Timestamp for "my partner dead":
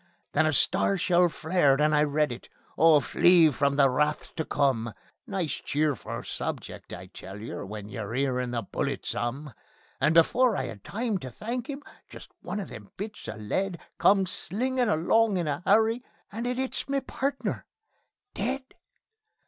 16.89-18.63